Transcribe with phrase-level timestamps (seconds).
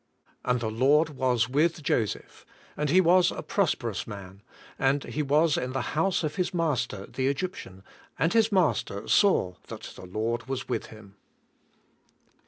[0.43, 2.43] And the Lord was with Joseph,
[2.75, 4.41] and he was a prosperotis juan;
[4.79, 7.83] and he was in the house op his master, the Egyptian,
[8.17, 11.17] and his master saw that the Lord was with him.